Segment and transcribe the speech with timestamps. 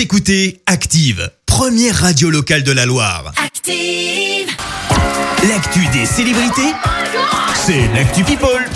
[0.00, 3.34] Vous écoutez Active, première radio locale de la Loire.
[3.36, 4.48] Active.
[5.46, 6.72] L'actu des célébrités,
[7.54, 8.66] c'est l'actu People.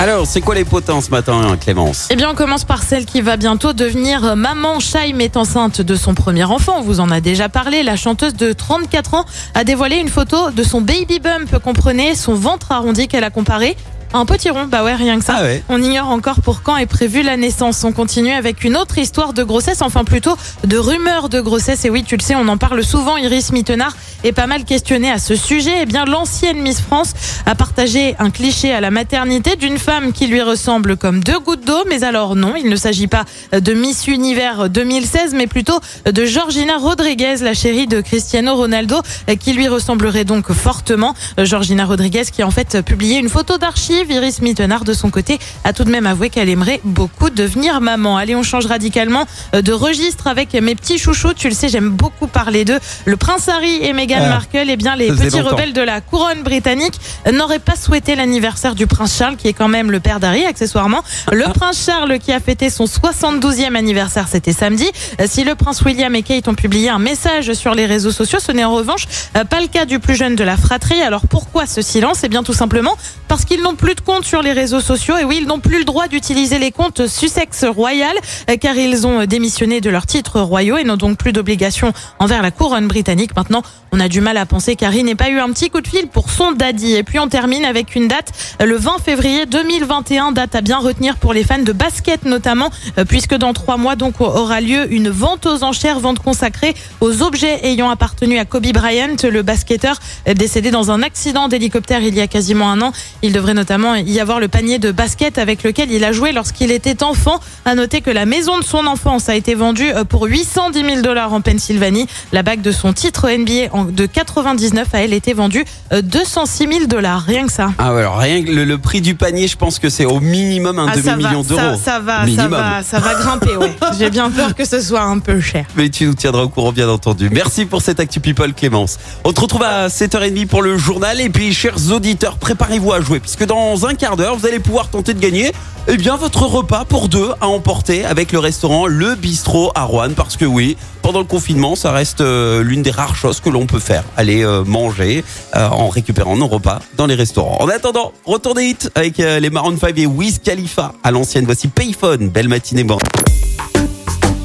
[0.00, 2.08] Alors, c'est quoi les potins ce matin, Clémence?
[2.10, 4.80] Eh bien, on commence par celle qui va bientôt devenir maman.
[4.80, 6.76] Shaim est enceinte de son premier enfant.
[6.78, 7.82] On vous en a déjà parlé.
[7.82, 11.58] La chanteuse de 34 ans a dévoilé une photo de son baby bump.
[11.58, 13.76] Comprenez son ventre arrondi qu'elle a comparé
[14.14, 15.36] un petit rond, bah ouais, rien que ça.
[15.38, 15.62] Ah ouais.
[15.68, 17.82] On ignore encore pour quand est prévue la naissance.
[17.84, 21.84] On continue avec une autre histoire de grossesse, enfin plutôt de rumeurs de grossesse.
[21.84, 23.16] Et oui, tu le sais, on en parle souvent.
[23.16, 25.78] Iris Mittenard est pas mal questionnée à ce sujet.
[25.82, 27.14] Eh bien, l'ancienne Miss France
[27.46, 31.64] a partagé un cliché à la maternité d'une femme qui lui ressemble comme deux gouttes
[31.64, 31.84] d'eau.
[31.88, 36.76] Mais alors non, il ne s'agit pas de Miss Univers 2016, mais plutôt de Georgina
[36.76, 39.00] Rodriguez, la chérie de Cristiano Ronaldo,
[39.40, 41.14] qui lui ressemblerait donc fortement.
[41.38, 44.01] Georgina Rodriguez qui a en fait publié une photo d'archives.
[44.10, 48.16] Iris Mittenard, de son côté, a tout de même avoué qu'elle aimerait beaucoup devenir maman.
[48.16, 51.34] Allez, on change radicalement de registre avec mes petits chouchous.
[51.34, 52.78] Tu le sais, j'aime beaucoup parler d'eux.
[53.04, 54.28] Le prince Harry et Meghan Ah.
[54.28, 56.94] Markle, eh bien, les petits rebelles de la couronne britannique
[57.30, 61.02] n'auraient pas souhaité l'anniversaire du prince Charles, qui est quand même le père d'Harry, accessoirement.
[61.32, 64.86] Le prince Charles qui a fêté son 72e anniversaire, c'était samedi.
[65.20, 68.38] Euh, Si le prince William et Kate ont publié un message sur les réseaux sociaux,
[68.44, 71.00] ce n'est en revanche euh, pas le cas du plus jeune de la fratrie.
[71.02, 72.20] Alors pourquoi ce silence?
[72.24, 72.96] Eh bien tout simplement
[73.32, 75.78] parce qu'ils n'ont plus de compte sur les réseaux sociaux et oui, ils n'ont plus
[75.78, 78.14] le droit d'utiliser les comptes Sussex Royal
[78.50, 82.42] euh, car ils ont démissionné de leurs titres royaux et n'ont donc plus d'obligation envers
[82.42, 83.34] la couronne britannique.
[83.34, 83.62] Maintenant,
[83.94, 86.08] on a du mal à penser qu'Harry n'ait pas eu un petit coup de fil
[86.08, 86.94] pour son daddy.
[86.94, 90.78] Et puis on termine avec une date, euh, le 20 février 2021, date à bien
[90.78, 94.90] retenir pour les fans de basket notamment, euh, puisque dans trois mois donc aura lieu
[94.90, 100.00] une vente aux enchères, vente consacrée aux objets ayant appartenu à Kobe Bryant, le basketteur
[100.26, 102.92] euh, décédé dans un accident d'hélicoptère il y a quasiment un an.
[103.22, 106.72] Il devrait notamment y avoir le panier de basket avec lequel il a joué lorsqu'il
[106.72, 107.38] était enfant.
[107.64, 111.00] À noter que la maison de son enfance a été vendue euh, pour 810 000
[111.02, 112.06] dollars en Pennsylvanie.
[112.32, 116.86] La bague de son titre NBA de 99 a elle été vendue euh, 206 000
[116.86, 117.22] dollars.
[117.22, 117.70] Rien que ça.
[117.78, 120.18] Ah ouais, alors rien que le, le prix du panier, je pense que c'est au
[120.20, 121.60] minimum un Ah, demi-million d'euros.
[121.60, 123.56] ça, ça va, ça va, ça va grimper.
[123.56, 123.72] Ouais.
[123.98, 125.64] J'ai bien peur que ce soit un peu cher.
[125.76, 127.30] Mais tu nous tiendras au courant, bien entendu.
[127.30, 128.98] Merci pour cette Actu People, Clémence.
[129.24, 131.20] On te retrouve à 7h30 pour le journal.
[131.20, 133.11] Et puis, chers auditeurs, préparez-vous à jouer.
[133.20, 135.52] Puisque dans un quart d'heure, vous allez pouvoir tenter de gagner
[135.88, 140.10] eh bien, votre repas pour deux à emporter avec le restaurant Le Bistrot à Rouen.
[140.14, 143.66] Parce que oui, pendant le confinement, ça reste euh, l'une des rares choses que l'on
[143.66, 144.04] peut faire.
[144.16, 145.24] Aller euh, manger
[145.56, 147.58] euh, en récupérant nos repas dans les restaurants.
[147.60, 151.46] En attendant, retour des hits avec les Maroon 5 et Wiz Khalifa à l'ancienne.
[151.46, 152.28] Voici Payphone.
[152.28, 152.98] Belle matinée, bon.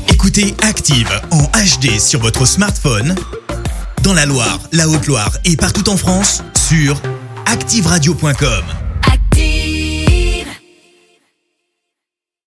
[0.10, 3.14] Écoutez Active en HD sur votre smartphone,
[4.02, 7.00] dans la Loire, la Haute-Loire et partout en France, sur
[7.48, 8.77] activeradio.com.